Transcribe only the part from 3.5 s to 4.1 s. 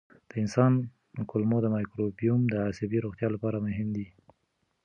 مهم دی.